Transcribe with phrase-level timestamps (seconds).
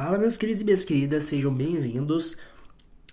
[0.00, 2.36] Fala, meus queridos e minhas queridas, sejam bem-vindos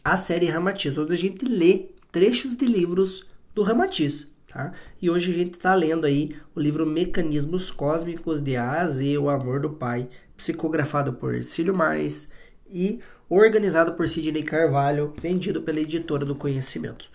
[0.04, 4.72] à série Ramatiz, onde a gente lê trechos de livros do Ramatiz, tá?
[5.02, 9.18] E hoje a gente está lendo aí o livro Mecanismos Cósmicos de A a Z,
[9.18, 12.30] O Amor do Pai, psicografado por Cílio Mais
[12.70, 17.10] e organizado por Sidney Carvalho, vendido pela editora do Conhecimento.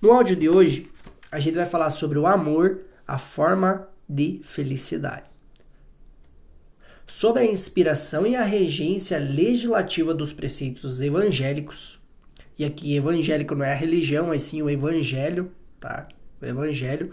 [0.00, 0.86] No áudio de hoje,
[1.30, 5.29] a gente vai falar sobre o amor, a forma de felicidade
[7.10, 12.00] sob a inspiração e a regência legislativa dos preceitos evangélicos.
[12.56, 16.06] E aqui evangélico não é a religião, mas sim o evangelho, tá?
[16.40, 17.10] O evangelho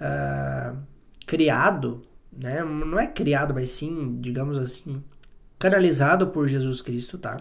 [0.00, 0.76] uh,
[1.24, 2.02] criado,
[2.32, 2.64] né?
[2.64, 5.00] Não é criado, mas sim, digamos assim,
[5.60, 7.40] canalizado por Jesus Cristo, tá?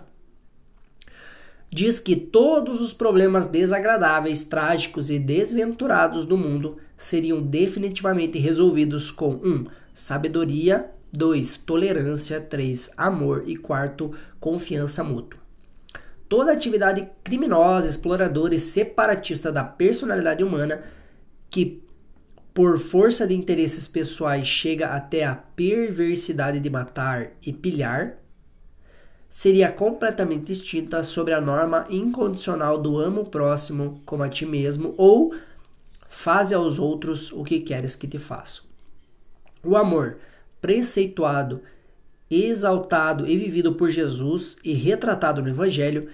[1.71, 9.31] Diz que todos os problemas desagradáveis, trágicos e desventurados do mundo seriam definitivamente resolvidos com
[9.43, 11.57] um sabedoria 2.
[11.57, 12.39] Tolerância.
[12.39, 12.91] 3.
[12.97, 13.43] Amor.
[13.47, 15.39] E quarto, confiança mútua.
[16.27, 20.83] Toda atividade criminosa, exploradora e separatista da personalidade humana
[21.49, 21.83] que,
[22.53, 28.19] por força de interesses pessoais, chega até a perversidade de matar e pilhar,
[29.27, 35.33] seria completamente extinta sobre a norma incondicional do amo próximo como a ti mesmo ou
[36.07, 38.65] faze aos outros o que queres que te façam.
[39.63, 40.17] O amor
[40.61, 41.61] preceituado,
[42.29, 46.09] exaltado e vivido por Jesus e retratado no Evangelho,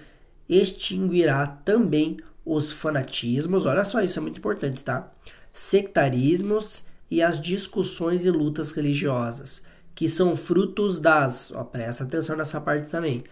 [0.48, 5.12] extinguirá também os fanatismos, olha só, isso é muito importante, tá?
[5.52, 9.62] Sectarismos e as discussões e lutas religiosas,
[9.94, 13.22] que são frutos das, ó, presta atenção nessa parte também,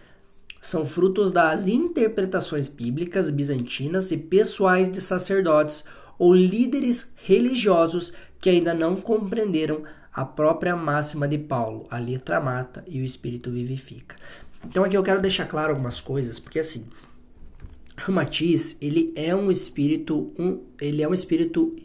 [0.59, 5.85] são frutos das interpretações bíblicas bizantinas e pessoais de sacerdotes
[6.17, 9.83] ou líderes religiosos que ainda não compreenderam
[10.15, 14.15] a própria máxima de Paulo, a letra mata e o espírito vivifica.
[14.65, 16.85] Então aqui eu quero deixar claro algumas coisas, porque assim,
[18.07, 21.75] Matiz, ele é um espírito, um, ele é um espírito,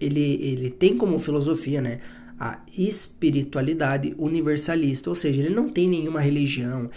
[0.00, 2.00] ele, ele tem como filosofia, né,
[2.38, 6.88] a espiritualidade universalista, ou seja, ele não tem nenhuma religião,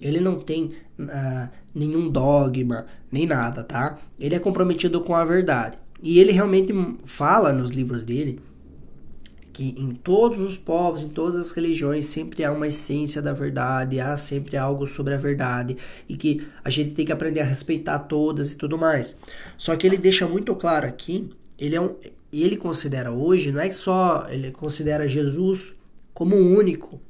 [0.00, 3.98] ele não tem uh, nenhum dogma, nem nada, tá?
[4.18, 5.78] Ele é comprometido com a verdade.
[6.02, 8.40] E ele realmente fala nos livros dele
[9.52, 14.00] que em todos os povos, em todas as religiões, sempre há uma essência da verdade,
[14.00, 15.76] há sempre algo sobre a verdade
[16.08, 19.16] e que a gente tem que aprender a respeitar todas e tudo mais.
[19.56, 21.94] Só que ele deixa muito claro aqui, ele é um,
[22.32, 25.74] ele considera hoje, não é que só ele considera Jesus
[26.14, 27.00] como o único,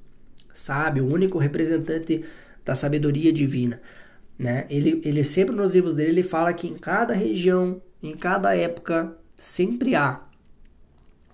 [0.52, 2.24] sabe, o único representante
[2.64, 3.80] da sabedoria divina,
[4.38, 4.66] né?
[4.68, 9.16] Ele, ele sempre nos livros dele ele fala que em cada região, em cada época,
[9.36, 10.20] sempre há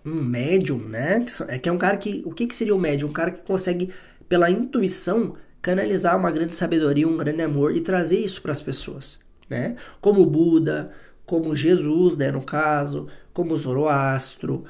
[0.04, 1.25] um médium, né?
[1.48, 2.22] É que é um cara que.
[2.25, 3.09] O que, que seria o um médium?
[3.09, 3.91] Um cara que consegue,
[4.28, 9.19] pela intuição, canalizar uma grande sabedoria, um grande amor e trazer isso para as pessoas,
[9.48, 9.76] né?
[10.00, 10.92] Como Buda,
[11.26, 12.31] como Jesus, né?
[12.31, 14.64] No caso, como Zoroastro,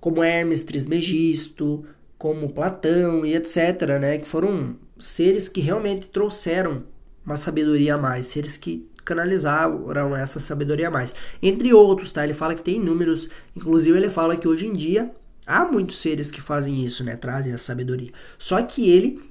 [0.00, 1.84] como Hermes Trismegisto,
[2.18, 4.18] como Platão e etc, né?
[4.18, 6.84] Que foram seres que realmente trouxeram
[7.24, 11.14] uma sabedoria a mais, seres que canalizaram essa sabedoria mais.
[11.42, 12.24] Entre outros, tá?
[12.24, 15.12] Ele fala que tem números, inclusive ele fala que hoje em dia
[15.46, 17.16] há muitos seres que fazem isso, né?
[17.16, 18.12] Trazem essa sabedoria.
[18.38, 19.22] Só que ele,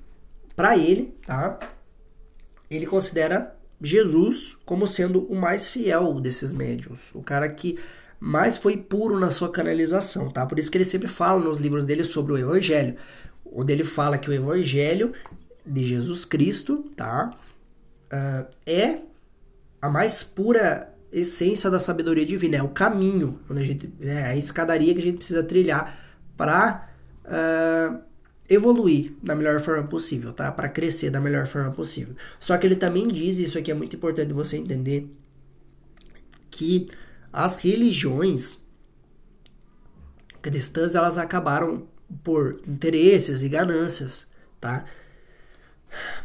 [0.55, 1.57] para ele, tá?
[2.69, 7.77] Ele considera Jesus como sendo o mais fiel desses médiums, o cara que
[8.19, 10.45] mais foi puro na sua canalização, tá?
[10.45, 12.95] Por isso que ele sempre fala nos livros dele sobre o evangelho,
[13.45, 15.11] onde ele fala que o evangelho
[15.65, 17.35] de Jesus Cristo, tá?
[18.05, 18.99] Uh, é
[19.83, 24.93] a mais pura essência da sabedoria divina, é o caminho, a, gente, é a escadaria
[24.93, 25.99] que a gente precisa trilhar
[26.37, 26.89] para
[27.25, 28.01] uh, ah,
[28.47, 30.49] evoluir da melhor forma possível, tá?
[30.53, 32.15] Para crescer da melhor forma possível.
[32.39, 35.13] Só que ele também diz, isso aqui é muito importante você entender,
[36.49, 36.87] que
[37.31, 38.59] as religiões
[40.41, 41.85] cristãs elas acabaram
[42.23, 44.27] por interesses e ganâncias,
[44.61, 44.85] tá?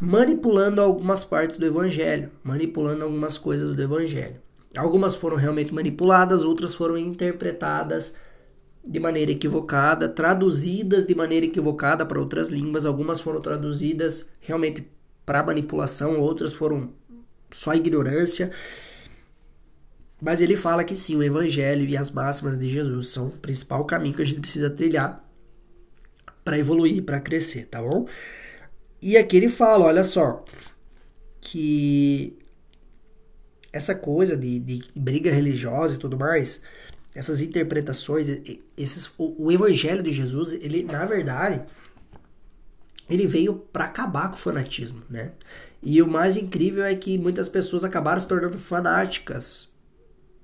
[0.01, 4.41] Manipulando algumas partes do evangelho, manipulando algumas coisas do evangelho.
[4.77, 8.15] Algumas foram realmente manipuladas, outras foram interpretadas
[8.85, 14.89] de maneira equivocada, traduzidas de maneira equivocada para outras línguas, algumas foram traduzidas realmente
[15.27, 16.91] para manipulação, outras foram
[17.51, 18.51] só ignorância.
[20.21, 23.85] Mas ele fala que sim, o evangelho e as máximas de Jesus são o principal
[23.85, 25.25] caminho que a gente precisa trilhar
[26.45, 28.07] para evoluir, para crescer, tá bom?
[29.01, 30.45] E aqui ele fala, olha só,
[31.41, 32.37] que
[33.73, 36.61] essa coisa de, de briga religiosa e tudo mais,
[37.15, 38.27] essas interpretações,
[38.77, 41.65] esses, o, o evangelho de Jesus, ele na verdade,
[43.09, 45.33] ele veio para acabar com o fanatismo, né?
[45.83, 49.69] E o mais incrível é que muitas pessoas acabaram se tornando fanáticas.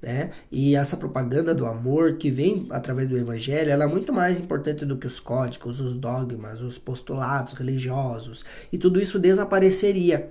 [0.03, 4.38] né, e essa propaganda do amor que vem através do evangelho, ela é muito mais
[4.38, 10.29] importante do que os códigos, os dogmas, os postulados religiosos, e tudo isso desapareceria,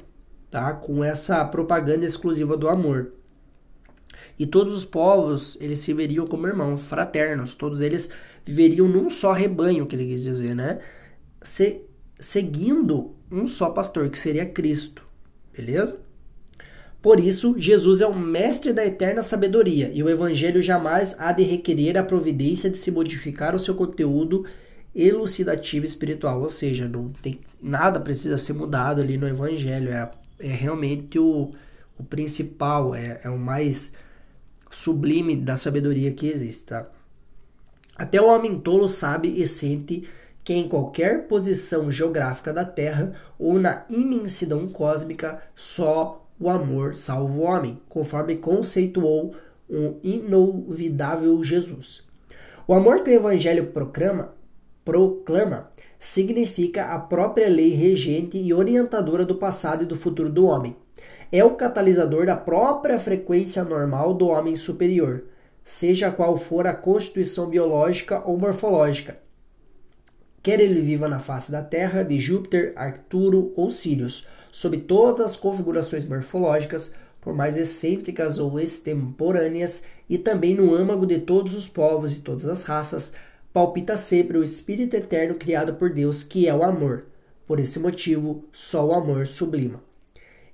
[0.50, 0.74] tá?
[0.74, 3.12] Com essa propaganda exclusiva do amor.
[4.38, 8.10] E todos os povos, eles se veriam como irmãos, fraternos, todos eles
[8.44, 10.80] viveriam num só rebanho, que ele quis dizer, né?
[11.42, 11.82] Se,
[12.20, 15.02] seguindo um só pastor, que seria Cristo.
[15.56, 16.00] Beleza?
[17.02, 21.42] Por isso, Jesus é o mestre da eterna sabedoria e o evangelho jamais há de
[21.42, 24.46] requerer a providência de se modificar o seu conteúdo
[24.94, 30.48] elucidativo espiritual, ou seja, não tem nada precisa ser mudado ali no evangelho, é, é
[30.48, 31.52] realmente o,
[31.98, 33.92] o principal, é, é o mais
[34.70, 36.86] sublime da sabedoria que existe, tá?
[37.96, 40.08] Até o homem tolo sabe e sente
[40.44, 47.32] que em qualquer posição geográfica da Terra ou na imensidão cósmica, só o amor salva
[47.32, 49.32] o homem, conforme conceituou
[49.70, 52.02] um inovidável Jesus.
[52.66, 54.34] O amor que o Evangelho proclama,
[54.84, 60.74] proclama significa a própria lei regente e orientadora do passado e do futuro do homem.
[61.30, 65.24] É o catalisador da própria frequência normal do homem superior,
[65.62, 69.16] seja qual for a constituição biológica ou morfológica,
[70.42, 75.36] quer ele viva na face da Terra, de Júpiter, Arcturo ou Sirius, sob todas as
[75.36, 82.12] configurações morfológicas, por mais excêntricas ou extemporâneas, e também no âmago de todos os povos
[82.12, 83.14] e todas as raças,
[83.52, 87.06] palpita sempre o Espírito eterno criado por Deus, que é o amor.
[87.46, 89.82] Por esse motivo, só o amor sublima.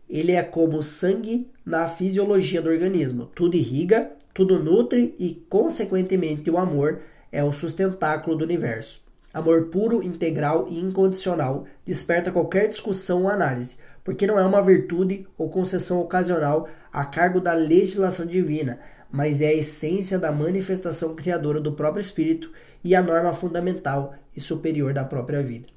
[0.08, 3.26] Ele é como o sangue na fisiologia do organismo.
[3.34, 7.00] Tudo irriga, tudo nutre e, consequentemente, o amor
[7.32, 9.07] é o sustentáculo do universo.
[9.38, 15.28] Amor puro, integral e incondicional desperta qualquer discussão ou análise, porque não é uma virtude
[15.38, 18.80] ou concessão ocasional a cargo da legislação divina,
[19.12, 22.50] mas é a essência da manifestação criadora do próprio Espírito
[22.82, 25.68] e a norma fundamental e superior da própria vida.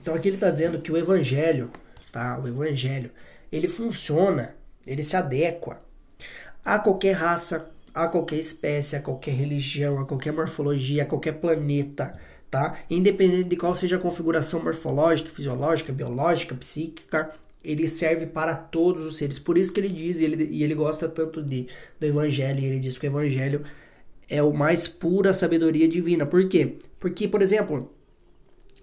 [0.00, 1.70] Então aqui ele está dizendo que o Evangelho,
[2.10, 2.40] tá?
[2.42, 3.10] O Evangelho,
[3.52, 4.54] ele funciona,
[4.86, 5.82] ele se adequa
[6.64, 12.16] a qualquer raça, a qualquer espécie, a qualquer religião, a qualquer morfologia, a qualquer planeta,
[12.50, 12.78] tá?
[12.90, 19.16] Independente de qual seja a configuração morfológica, fisiológica, biológica, psíquica, ele serve para todos os
[19.16, 19.38] seres.
[19.38, 21.66] Por isso que ele diz, e ele, e ele gosta tanto de,
[21.98, 23.64] do evangelho, e ele diz que o evangelho
[24.28, 26.24] é o mais pura sabedoria divina.
[26.24, 26.76] Por quê?
[26.98, 27.92] Porque, por exemplo,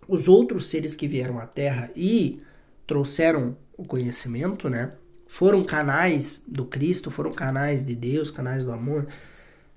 [0.08, 2.42] os outros seres que vieram à Terra e
[2.86, 4.92] trouxeram o conhecimento, né?
[5.28, 9.08] foram canais do Cristo, foram canais de Deus, canais do amor.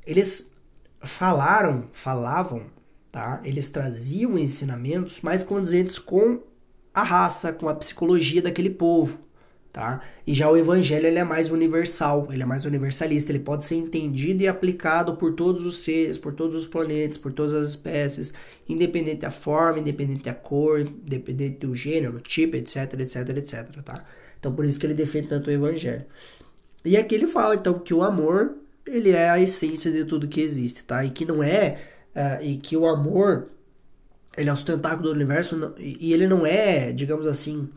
[0.07, 0.53] Eles
[1.03, 2.67] falaram, falavam,
[3.11, 3.41] tá?
[3.45, 6.41] Eles traziam ensinamentos mais condizentes com
[6.93, 9.19] a raça, com a psicologia daquele povo,
[9.73, 10.01] tá?
[10.27, 13.77] E já o evangelho ele é mais universal, ele é mais universalista, ele pode ser
[13.77, 18.33] entendido e aplicado por todos os seres, por todos os planetas, por todas as espécies,
[18.69, 24.05] independente da forma, independente da cor, independente do gênero, tipo, etc, etc, etc, tá?
[24.39, 26.05] Então por isso que ele defende tanto o evangelho.
[26.85, 30.41] E aqui ele fala então que o amor, ele é a essência de tudo que
[30.41, 31.05] existe, tá?
[31.05, 33.49] E que não é uh, e que o amor
[34.39, 37.69] ele é o sustentáculo do universo e ele não é, digamos assim,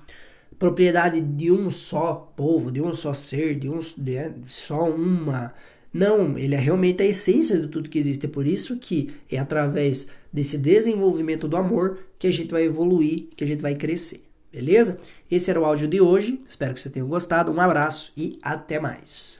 [0.59, 5.55] propriedade de um só povo, de um só ser, de um de só uma.
[5.91, 8.27] Não, ele é realmente a essência de tudo que existe.
[8.27, 13.29] É por isso que é através desse desenvolvimento do amor que a gente vai evoluir,
[13.35, 14.23] que a gente vai crescer.
[14.51, 14.99] Beleza?
[15.29, 16.41] Esse era o áudio de hoje.
[16.47, 17.51] Espero que você tenha gostado.
[17.51, 19.39] Um abraço e até mais.